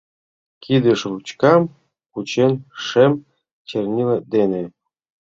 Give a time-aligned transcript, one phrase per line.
[0.63, 1.61] Кидыш ручкам
[2.13, 2.53] кучен,
[2.85, 3.13] шем
[3.67, 4.63] чернила дене.